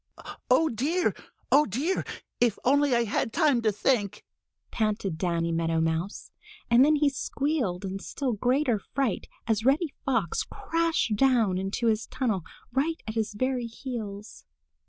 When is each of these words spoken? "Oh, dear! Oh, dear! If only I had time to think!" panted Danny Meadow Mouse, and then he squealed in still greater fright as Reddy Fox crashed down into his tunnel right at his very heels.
"Oh, 0.49 0.67
dear! 0.67 1.13
Oh, 1.51 1.67
dear! 1.67 2.03
If 2.39 2.57
only 2.65 2.95
I 2.95 3.03
had 3.03 3.31
time 3.31 3.61
to 3.61 3.71
think!" 3.71 4.25
panted 4.71 5.15
Danny 5.19 5.51
Meadow 5.51 5.79
Mouse, 5.79 6.31
and 6.71 6.83
then 6.83 6.95
he 6.95 7.07
squealed 7.07 7.85
in 7.85 7.99
still 7.99 8.33
greater 8.33 8.79
fright 8.79 9.27
as 9.45 9.63
Reddy 9.63 9.93
Fox 10.03 10.41
crashed 10.41 11.15
down 11.15 11.59
into 11.59 11.85
his 11.85 12.07
tunnel 12.07 12.41
right 12.73 12.97
at 13.05 13.13
his 13.13 13.35
very 13.35 13.67
heels. 13.67 14.43